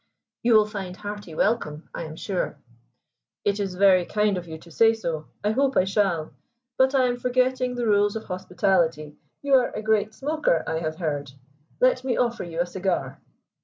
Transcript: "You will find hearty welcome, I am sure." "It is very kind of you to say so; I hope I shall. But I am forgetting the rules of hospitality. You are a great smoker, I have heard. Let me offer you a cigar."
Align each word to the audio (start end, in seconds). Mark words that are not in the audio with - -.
"You 0.41 0.55
will 0.55 0.65
find 0.65 0.97
hearty 0.97 1.35
welcome, 1.35 1.87
I 1.93 2.05
am 2.05 2.15
sure." 2.15 2.57
"It 3.45 3.59
is 3.59 3.75
very 3.75 4.03
kind 4.03 4.35
of 4.35 4.47
you 4.47 4.57
to 4.57 4.71
say 4.71 4.95
so; 4.95 5.27
I 5.43 5.51
hope 5.51 5.77
I 5.77 5.83
shall. 5.83 6.31
But 6.79 6.95
I 6.95 7.05
am 7.05 7.17
forgetting 7.19 7.75
the 7.75 7.85
rules 7.85 8.15
of 8.15 8.23
hospitality. 8.23 9.15
You 9.43 9.53
are 9.53 9.69
a 9.69 9.83
great 9.83 10.15
smoker, 10.15 10.63
I 10.65 10.79
have 10.79 10.95
heard. 10.95 11.29
Let 11.79 12.03
me 12.03 12.17
offer 12.17 12.43
you 12.43 12.61
a 12.61 12.65
cigar." 12.65 13.21